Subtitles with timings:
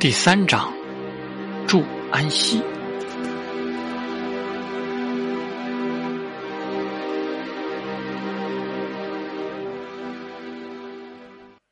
[0.00, 0.72] 第三章，
[1.68, 2.62] 祝安息。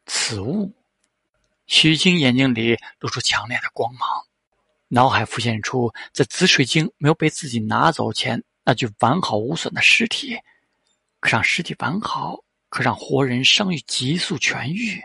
[0.05, 0.71] 此物，
[1.67, 4.07] 许晶眼睛里露出强烈的光芒，
[4.89, 10.39] 脑海浮现出在紫水晶没有被自己拿走前那具完好无损的尸体。
[11.21, 15.01] 可让尸体完好，可让活人伤愈急速痊愈。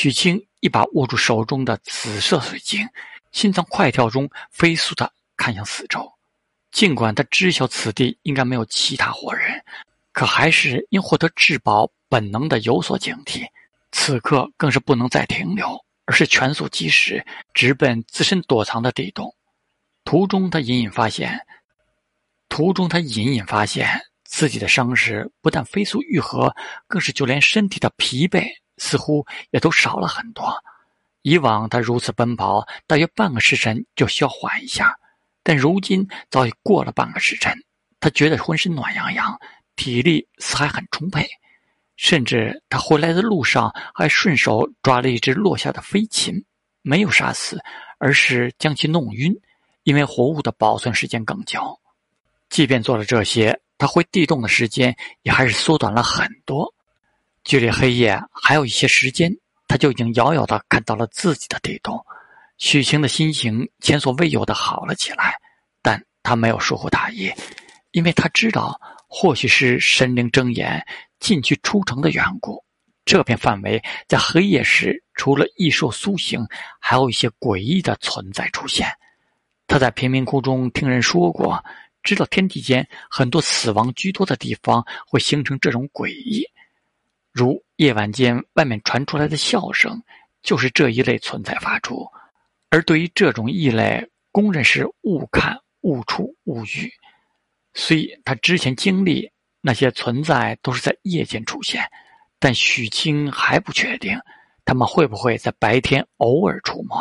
[0.00, 2.88] 许清一把握住手中的紫色水晶，
[3.32, 6.08] 心脏快跳中飞速的看向四周。
[6.70, 9.60] 尽管他知晓此地应该没有其他活人，
[10.12, 13.44] 可还是因获得至宝本能的有所警惕。
[13.90, 19.34] 此刻更是不能再停留，而是全速疾驶，直奔自身躲藏的地洞。
[20.04, 21.40] 途中，他隐隐发现，
[22.48, 26.54] 途中他隐隐发现自己的伤势不但飞速愈合，
[26.86, 28.46] 更是就连身体的疲惫。
[28.78, 30.52] 似乎也都少了很多。
[31.22, 34.96] 以往他如此奔跑，大约半个时辰就需要缓一下，
[35.42, 37.52] 但如今早已过了半个时辰。
[38.00, 39.38] 他觉得浑身暖洋洋，
[39.74, 41.28] 体力似还很充沛，
[41.96, 46.44] 甚至他回来的路上还顺手抓了一只落下的飞禽，
[46.82, 47.60] 没有杀死，
[47.98, 49.34] 而是将其弄晕，
[49.82, 51.78] 因为活物的保存时间更久。
[52.48, 56.72] 即便做了这些，他回地洞的时间也还是缩短了很多。
[57.48, 59.34] 距离黑夜还有一些时间，
[59.66, 61.98] 他就已经遥遥的看到了自己的地洞。
[62.58, 65.34] 许晴的心情前所未有的好了起来，
[65.80, 67.32] 但他没有疏忽大意，
[67.92, 70.86] 因为他知道，或许是神灵睁眼、
[71.20, 72.62] 禁区出城的缘故，
[73.06, 76.46] 这片范围在黑夜时，除了异兽苏醒，
[76.78, 78.86] 还有一些诡异的存在出现。
[79.66, 81.64] 他在贫民窟中听人说过，
[82.02, 86.44] 知道天地间很多死亡居多的地方会形成这种诡异。
[87.38, 90.02] 如夜晚间外面传出来的笑声，
[90.42, 92.04] 就是这一类存在发出。
[92.68, 96.92] 而对于这种异类，公认是误看、误触、误遇。
[97.74, 99.30] 虽他之前经历
[99.60, 101.88] 那些存在都是在夜间出现，
[102.40, 104.18] 但许清还不确定
[104.64, 106.96] 他们会不会在白天偶尔出没。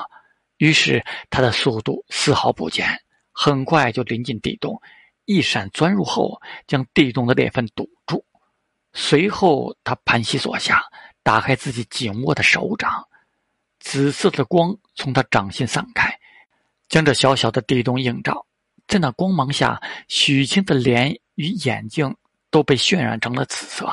[0.58, 2.88] 于是他的速度丝毫不减，
[3.32, 4.80] 很快就临近地洞，
[5.26, 8.24] 一闪钻入后，将地洞的裂缝堵住。
[9.00, 10.84] 随后，他盘膝坐下，
[11.22, 13.08] 打开自己紧握的手掌，
[13.80, 16.12] 紫色的光从他掌心散开，
[16.90, 18.44] 将这小小的地洞映照。
[18.88, 22.14] 在那光芒下，许清的脸与眼睛
[22.50, 23.88] 都被渲染成了紫色。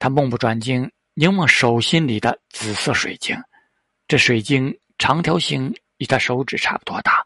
[0.00, 3.40] 他目不转睛凝望手心里的紫色水晶，
[4.08, 7.24] 这水晶长条形，与他手指差不多大，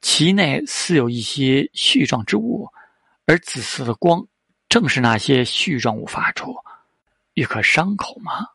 [0.00, 2.68] 其内似有一些絮状之物，
[3.24, 4.26] 而紫色的光。
[4.70, 6.54] 正是那些絮状物发出，
[7.34, 8.46] 一颗伤口吗？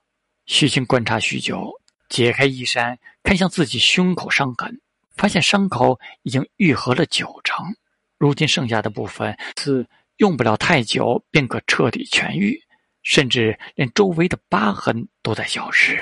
[0.46, 1.70] 许清观察许久，
[2.08, 4.80] 解开衣衫，看向自己胸口伤痕，
[5.18, 7.66] 发现伤口已经愈合了九成，
[8.18, 12.58] 如今剩下的部分似用不了太久便可彻底痊愈，
[13.04, 16.02] 甚至连周围的疤痕都在消失。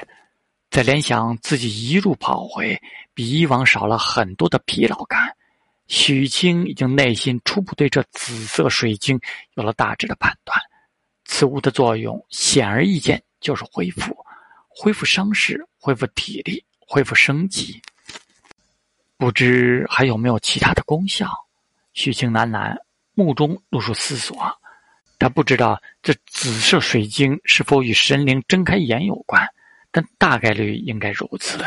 [0.69, 2.79] 再联想自己一路跑回，
[3.15, 5.35] 比以往少了很多的疲劳感。
[5.87, 9.19] 许清已经内心初步对这紫色水晶
[9.55, 10.59] 有了大致的判断，
[11.25, 14.15] 此物的作用显而易见，就是恢复、
[14.67, 17.81] 恢复伤势、恢复体力、恢复生机。
[19.17, 21.29] 不知还有没有其他的功效？
[21.93, 22.75] 许清喃喃，
[23.13, 24.35] 目中露出思索。
[25.19, 29.47] 他不知道这紫色水晶是否与神灵睁开眼有关，
[29.91, 31.63] 但大概率应该如此。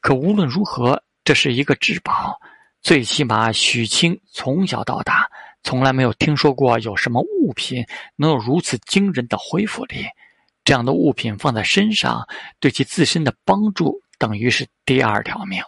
[0.00, 2.40] 可无论如何，这是一个至宝。
[2.82, 5.30] 最起码，许清从小到大
[5.62, 10.04] 从来没有听说过有什么物品能有如此惊人的恢复力。
[10.64, 12.26] 这样的物品放在身上，
[12.58, 15.62] 对其自身的帮助等于是第二条命。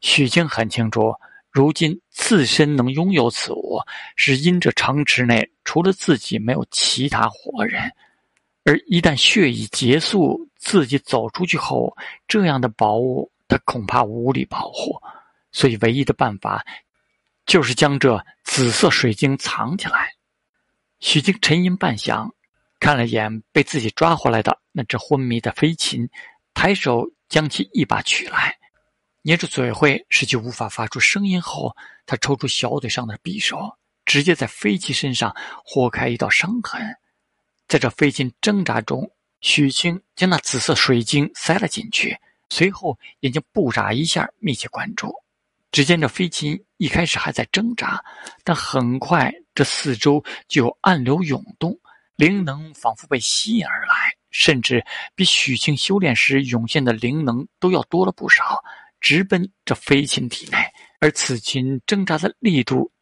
[0.00, 1.14] 许清很清楚，
[1.50, 3.78] 如今自身能拥有此物，
[4.16, 7.82] 是因这城池内除了自己没有其他活人。
[8.64, 11.96] 而一旦血已结束，自己走出去后，
[12.26, 15.00] 这样的宝物他恐怕无力保护。
[15.52, 16.64] 所以，唯一的办法
[17.46, 20.14] 就是将这紫色水晶藏起来。
[21.00, 22.30] 许晶沉吟半晌，
[22.78, 26.08] 看了眼被自己抓回来的那只昏迷的飞禽，
[26.54, 28.58] 抬手将其一把取来，
[29.22, 31.74] 捏住嘴会，使其无法发出声音后，
[32.06, 36.96] 他抽出小腿上的匕首，直接在飞禽身上豁开一道伤痕。
[37.66, 39.10] 在这飞禽挣扎中，
[39.40, 42.18] 许清将那紫色水晶塞了进去，
[42.50, 45.14] 随后眼睛不眨一下，密切关注。
[45.72, 48.02] 只见这飞禽一开始还在挣扎，
[48.44, 51.78] 但很快这四周就有暗流涌动，
[52.16, 54.84] 灵能仿佛被吸引而来，甚至
[55.14, 58.62] 比许清修炼时涌现的灵能都要多了不少。
[59.00, 60.58] 直奔这飞禽体内，
[60.98, 62.92] 而此禽挣扎的力度，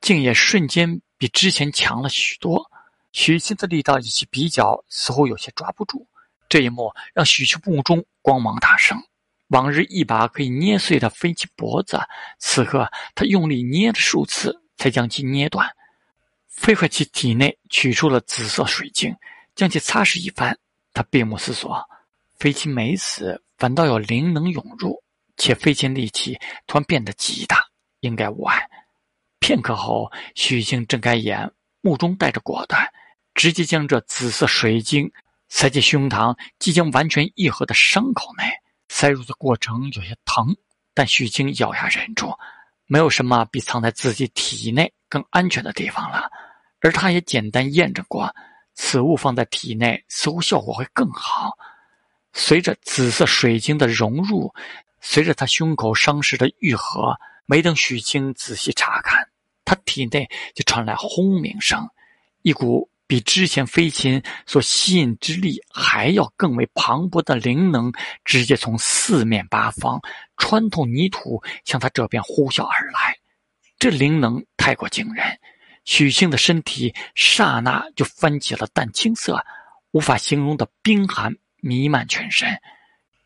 [0.00, 2.68] 竟也瞬间比之前强了许多。
[3.12, 6.04] 许昕的力道与其比较，似乎有些抓不住。
[6.48, 9.00] 这一幕让许晴目中光芒大盛。
[9.48, 12.00] 往日一把可以捏碎的飞禽脖子，
[12.38, 15.68] 此刻他用力捏了数次，才将其捏断。
[16.48, 19.14] 飞快其体内取出了紫色水晶，
[19.54, 20.58] 将其擦拭一番。
[20.92, 21.86] 他闭目思索，
[22.38, 25.02] 飞禽没死，反倒有灵能涌入，
[25.36, 27.62] 且飞禽力气突然变得极大，
[28.00, 28.68] 应该无碍。
[29.38, 31.52] 片刻后，许晴睁开眼，
[31.82, 32.90] 目中带着果断。
[33.34, 35.12] 直接将这紫色水晶
[35.50, 38.44] 塞进胸膛即将完全愈合的伤口内，
[38.98, 40.56] 塞入的过程有些疼，
[40.94, 42.32] 但许清咬牙忍住。
[42.86, 46.30] 没有什么比藏在自己体内更安全的地方了，
[46.80, 48.34] 而他也简单验证过，
[48.72, 51.52] 此物放在体内似乎效果会更好。
[52.32, 54.50] 随着紫色水晶的融入，
[55.02, 57.14] 随着他胸口伤势的愈合，
[57.44, 59.28] 没等许清仔细查看，
[59.66, 61.86] 他体内就传来轰鸣声，
[62.40, 62.88] 一股。
[63.06, 67.92] 比之前飞禽所吸引之力还要更为磅礴的灵能，
[68.24, 70.00] 直接从四面八方
[70.36, 73.16] 穿透泥土，向他这边呼啸而来。
[73.78, 75.38] 这灵能太过惊人，
[75.84, 79.44] 许清的身体刹那就翻起了淡青色，
[79.92, 82.48] 无法形容的冰寒弥漫全身。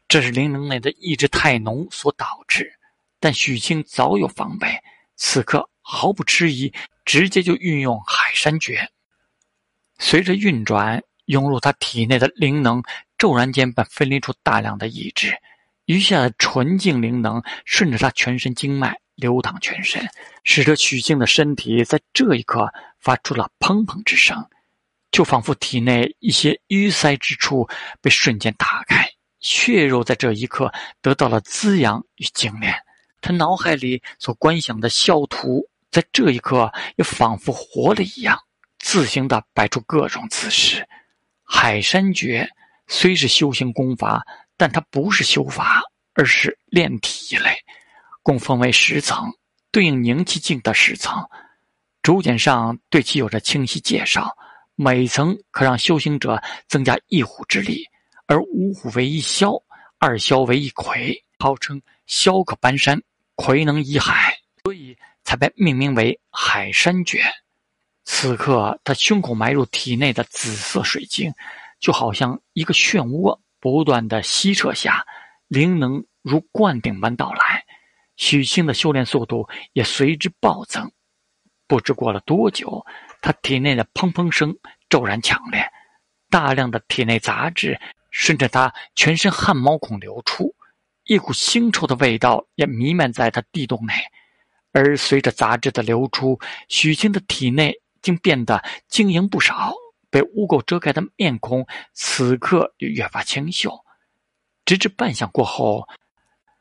[0.09, 2.71] 这是灵能内的意志太浓所导致，
[3.19, 4.77] 但许清早有防备，
[5.17, 6.71] 此刻毫不迟疑，
[7.05, 8.91] 直接就运用海山诀。
[10.03, 12.83] 随着运转，涌入他体内的灵能，
[13.19, 15.37] 骤然间便分离出大量的意志，
[15.85, 20.09] 余下的纯净灵能顺着他全身经脉流淌全身，
[20.43, 24.43] 使得许静的身体在这一刻发出了砰砰之声，
[25.13, 27.69] 就仿佛体内一些淤塞之处
[28.01, 29.07] 被瞬间打开，
[29.41, 32.75] 血肉在这一刻得到了滋养与精炼。
[33.21, 38.41] 他脑海里所观想的肖图，在这一刻也仿佛活了一样。
[38.91, 40.85] 自行的摆出各种姿势，
[41.45, 42.51] 海山诀
[42.89, 44.21] 虽是修行功法，
[44.57, 45.81] 但它不是修法，
[46.13, 47.57] 而是炼体一类，
[48.21, 49.33] 共分为十层，
[49.71, 51.25] 对应凝气境的十层。
[52.03, 54.37] 竹简上对其有着清晰介绍，
[54.75, 57.85] 每层可让修行者增加一虎之力，
[58.27, 59.63] 而五虎为一枭，
[59.99, 63.01] 二枭为一魁，号称枭可搬山，
[63.37, 67.23] 魁能移海，所以才被命名为海山诀。
[68.13, 71.33] 此刻，他胸口埋入体内的紫色水晶，
[71.79, 75.07] 就好像一个漩涡，不断的吸扯下，
[75.47, 77.65] 灵能如灌顶般到来。
[78.17, 80.91] 许清的修炼速度也随之暴增。
[81.67, 82.85] 不知过了多久，
[83.23, 84.55] 他体内的砰砰声
[84.91, 85.65] 骤然强烈，
[86.29, 87.81] 大量的体内杂质
[88.11, 90.55] 顺着他全身汗毛孔流出，
[91.05, 93.95] 一股腥臭的味道也弥漫在他地洞内。
[94.73, 97.81] 而随着杂质的流出，许清的体内。
[98.03, 99.73] 竟变得晶莹不少，
[100.11, 103.85] 被污垢遮盖的面孔此刻也越发清秀。
[104.65, 105.89] 直至半晌过后，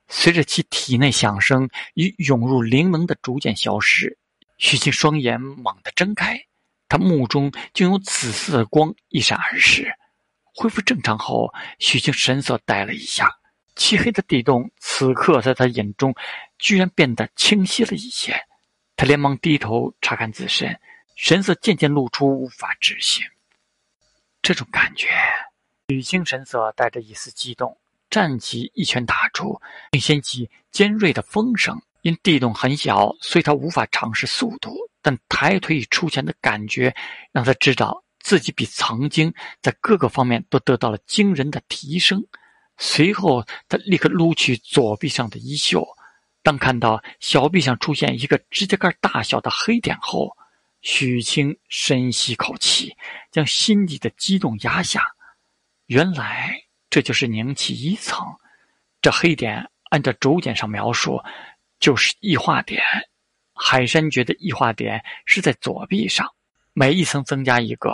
[0.07, 4.17] 随着其体内响声与涌入灵能的逐渐消失，
[4.57, 6.39] 许清双眼猛地睁开，
[6.87, 9.91] 他目中竟有紫色的光一闪而逝。
[10.55, 13.31] 恢复正常后，许清神色呆了一下，
[13.75, 16.13] 漆黑的地洞此刻在他眼中
[16.57, 18.35] 居然变得清晰了一些。
[18.95, 20.77] 他连忙低头查看自身。
[21.21, 23.25] 神色渐渐露出无法置信。
[24.41, 25.09] 这种感觉，
[25.89, 27.77] 许清神色带着一丝激动，
[28.09, 29.59] 站起一拳打出，
[29.91, 31.77] 并掀起尖锐的风声。
[32.03, 36.95] 因地洞很小，所以他无法尝试速度，但抬腿与出拳的感觉
[37.33, 42.25] 让他知道自己比曾经在各个方面都得到了惊人的提升。
[42.77, 45.85] 随后，他立刻撸去左臂上的衣袖，
[46.41, 50.33] 当看到小臂上出现一个指甲盖大小的黑点后。
[50.81, 52.95] 许清深吸口气，
[53.31, 55.03] 将心底的激动压下。
[55.87, 56.55] 原来
[56.89, 58.25] 这就是凝气一层。
[59.01, 61.21] 这黑点按照竹简上描述，
[61.79, 62.83] 就是异化点。
[63.53, 66.29] 海山诀的异化点是在左臂上，
[66.73, 67.93] 每一层增加一个。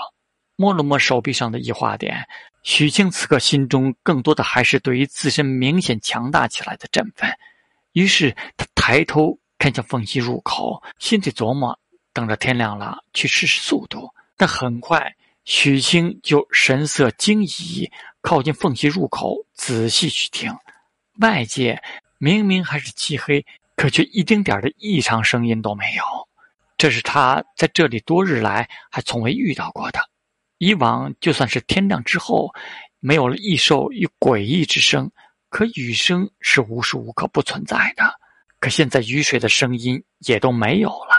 [0.58, 2.26] 摸了摸手臂上的异化点，
[2.64, 7.30] 许清此刻心中更多的还是对于自身明显强大起来的振奋。
[7.92, 11.78] 于是他抬头看向缝隙入口，心里琢磨。
[12.16, 17.92] 等着天亮了去试试速度，但很快许清就神色惊疑，
[18.22, 20.50] 靠近缝隙入口仔细去听。
[21.20, 21.84] 外界
[22.18, 23.46] 明明还是漆黑，
[23.76, 26.04] 可却一丁点的异常声音都没有。
[26.78, 30.00] 这是他在这里多日来还从未遇到过的。
[30.58, 32.50] 以往就算是天亮之后，
[33.02, 35.12] 没有了异兽与诡异之声，
[35.50, 38.04] 可雨声是无时无刻不存在的。
[38.60, 41.15] 可现在雨水的声音也都没有了。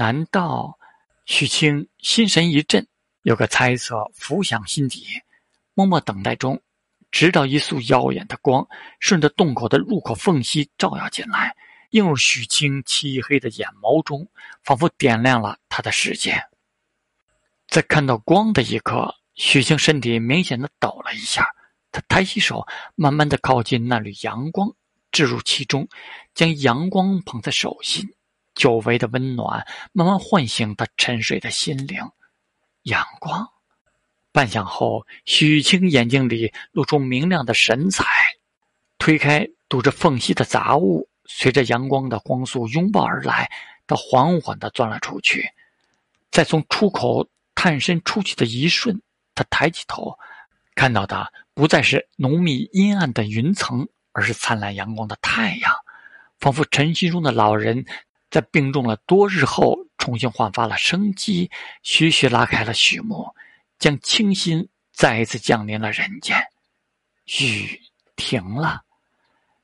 [0.00, 0.78] 难道？
[1.26, 2.86] 许清心神一震，
[3.20, 5.04] 有个猜测浮想心底，
[5.74, 6.58] 默默等待中，
[7.10, 8.66] 直到一束耀眼的光
[8.98, 11.54] 顺着洞口的入口缝隙照耀进来，
[11.90, 14.26] 映入许清漆黑的眼眸中，
[14.64, 16.42] 仿佛点亮了他的世界。
[17.68, 21.46] 在看到光的一刻，许清身体明显的抖了一下，
[21.92, 24.72] 他抬起手，慢慢的靠近那缕阳光，
[25.12, 25.86] 置入其中，
[26.32, 28.14] 将阳光捧在手心。
[28.60, 31.98] 久违的温暖慢慢唤醒他沉睡的心灵。
[32.82, 33.48] 阳光，
[34.32, 38.04] 半晌后，许清眼睛里露出明亮的神采，
[38.98, 43.50] 推开堵着缝隙的杂物，随着阳光的光速拥抱而来。
[43.86, 45.50] 他缓缓地钻了出去，
[46.30, 49.00] 在从出口探身出去的一瞬，
[49.34, 50.18] 他抬起头，
[50.74, 55.72] 看到的不再是浓密阴暗的云层，而是灿烂阳光的太阳，
[56.38, 57.86] 仿佛晨曦中的老人。
[58.30, 61.50] 在病重了多日后，重新焕发了生机，
[61.82, 63.28] 徐徐拉开了序幕，
[63.78, 66.36] 将清新再一次降临了人间。
[67.40, 67.80] 雨
[68.16, 68.82] 停了，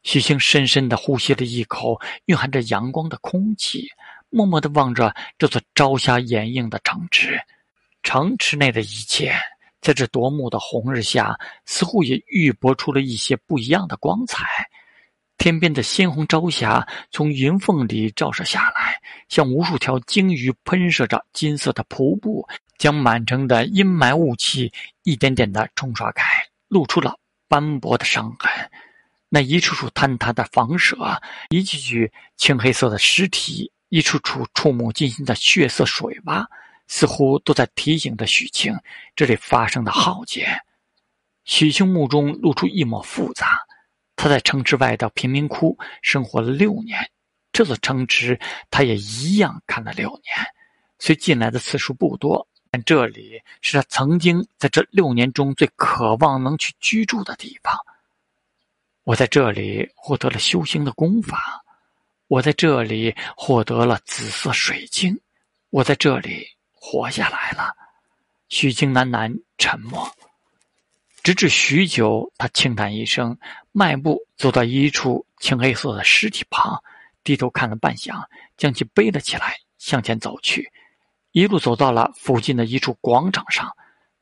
[0.02, 3.88] 许清深深的呼吸了一口蕴含着阳光的空气，
[4.30, 7.40] 默默的望着这座朝霞掩映的城池。
[8.02, 9.34] 城池内的一切，
[9.80, 14.46] 在这夺目的红日下，似乎也预播出了一些不一样的光彩。
[15.38, 24.72] 天边的鲜红朝霞从云缝里照射下来，像无数条鲸鱼喷射着金色的瀑布，将满城的阴霾雾气
[25.04, 26.24] 一点点的冲刷开，
[26.68, 27.16] 露出了
[27.48, 28.50] 斑驳的伤痕。
[29.28, 30.96] 那一处处坍塌的房舍，
[31.50, 36.46] 一具具青黑色的尸体，一处处触目惊心的血色水洼，
[36.88, 38.76] 似乎都在提醒着许晴
[39.14, 40.48] 这里发生的浩劫。
[41.44, 43.58] 许晴目中露出一抹复杂。
[44.16, 46.98] 他在城池外的贫民窟生活了六年，
[47.52, 50.34] 这座城池他也一样看了六年。
[50.98, 57.76] 虽进来的次数不多，但这里是他曾经在这六年中最渴望能去居住的地方。
[59.04, 61.62] 我在这里获得了修行的功法，
[62.26, 65.20] 我在这里获得了紫色水晶，
[65.70, 67.72] 我在这里活下来了。
[68.48, 70.10] 许清喃喃沉默。
[71.26, 73.36] 直至许久，他轻叹一声，
[73.72, 76.80] 迈步走到一处青黑色的尸体旁，
[77.24, 78.24] 低头看了半晌，
[78.56, 80.70] 将其背了起来，向前走去，
[81.32, 83.68] 一路走到了附近的一处广场上。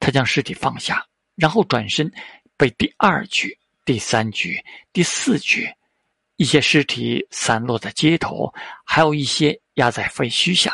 [0.00, 2.11] 他将尸体放下，然后转身
[2.56, 4.58] 背第二具、第三具、
[4.90, 5.70] 第四具，
[6.37, 8.50] 一些尸体散落在街头，
[8.82, 10.73] 还有一些压在废墟下，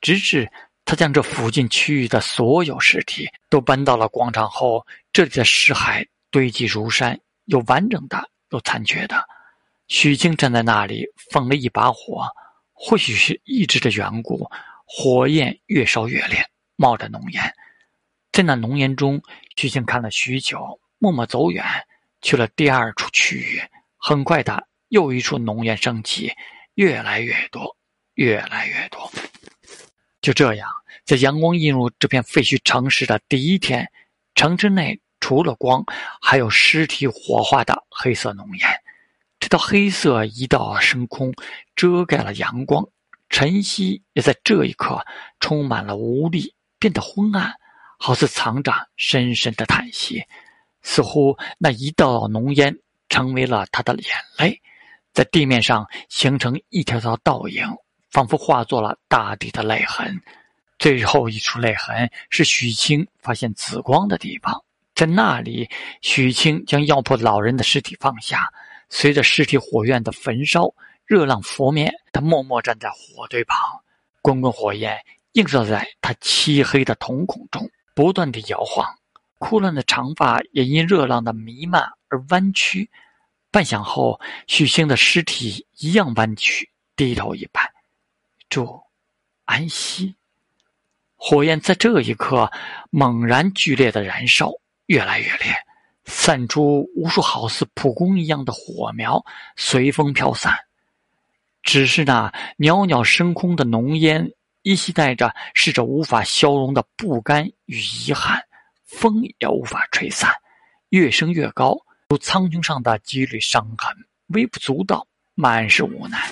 [0.00, 0.48] 直至。
[0.86, 9.28] 他将这附近区域的所有尸体都搬到了广场后，这里的尸骸堆积如山，有完整的，有残缺的。
[9.88, 12.28] 许清站在那里，放了一把火，
[12.72, 14.48] 或许是意志的缘故，
[14.84, 17.52] 火焰越烧越烈，冒着浓烟。
[18.30, 19.20] 在那浓烟中，
[19.56, 21.64] 许清看了许久，默默走远，
[22.22, 23.60] 去了第二处区域。
[23.96, 26.32] 很快的，又一处浓烟升起，
[26.74, 27.76] 越来越多，
[28.14, 29.10] 越来越多。
[30.26, 30.68] 就这样，
[31.04, 33.88] 在阳光映入这片废墟城市的第一天，
[34.34, 35.84] 城之内除了光，
[36.20, 38.68] 还有尸体火化的黑色浓烟。
[39.38, 41.32] 这道黑色一道升空，
[41.76, 42.84] 遮盖了阳光。
[43.28, 45.00] 晨曦也在这一刻
[45.38, 47.54] 充满了无力，变得昏暗，
[47.96, 50.24] 好似藏着深深的叹息。
[50.82, 52.76] 似乎那一道道浓烟
[53.08, 54.60] 成为了他的眼泪，
[55.12, 57.64] 在地面上形成一条条倒影。
[58.16, 60.18] 仿佛化作了大地的泪痕，
[60.78, 65.68] 最后一处泪痕是许清发现紫光的地方，在那里，
[66.00, 68.50] 许清将药铺老人的尸体放下，
[68.88, 70.72] 随着尸体火焰的焚烧，
[71.04, 73.58] 热浪拂面，他默默站在火堆旁，
[74.22, 74.98] 滚滚火焰
[75.32, 78.86] 映照在他漆黑的瞳孔中，不断的摇晃，
[79.36, 82.88] 枯乱的长发也因热浪的弥漫而弯曲。
[83.50, 87.75] 半晌后，许清的尸体一样弯曲，低头一拜。
[88.48, 88.80] 住，
[89.44, 90.14] 安息。
[91.16, 92.50] 火焰在这一刻
[92.90, 94.52] 猛然剧烈的燃烧，
[94.86, 95.52] 越来越烈，
[96.04, 99.24] 散出无数好似蒲公一样的火苗，
[99.56, 100.54] 随风飘散。
[101.62, 104.30] 只是那袅袅升空的浓烟，
[104.62, 108.40] 依稀带着逝者无法消融的不甘与遗憾，
[108.84, 110.30] 风也无法吹散，
[110.90, 111.76] 越升越高，
[112.10, 113.96] 如苍穹上的几缕伤痕，
[114.28, 116.30] 微不足道，满是无奈。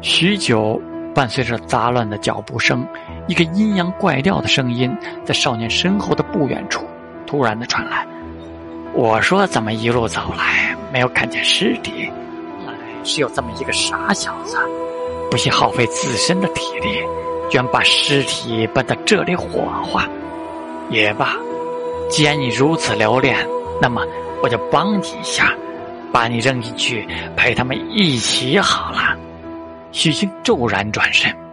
[0.00, 0.80] 许久，
[1.12, 2.86] 伴随着杂乱的脚步声，
[3.26, 6.86] 一个阴阳怪调的声音在少年身后的不远处
[7.26, 8.06] 突然的传来
[8.94, 12.10] ：“我说怎么一路走来没有看见尸体？
[12.64, 14.56] 原来是有这么一个傻小子，
[15.30, 17.02] 不惜耗费自身的体力，
[17.50, 20.08] 居然把尸体搬到这里火化。
[20.90, 21.34] 也罢，
[22.08, 23.36] 既然你如此留恋，
[23.82, 24.00] 那么
[24.44, 25.52] 我就帮你一下，
[26.12, 27.04] 把你扔进去
[27.36, 29.16] 陪他们一起好了。
[29.98, 31.47] 许昕骤然转身。